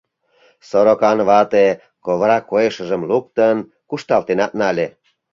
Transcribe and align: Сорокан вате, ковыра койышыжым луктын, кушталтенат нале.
Сорокан 0.69 1.19
вате, 1.29 1.67
ковыра 2.05 2.39
койышыжым 2.51 3.01
луктын, 3.09 3.57
кушталтенат 3.89 4.51
нале. 4.59 4.87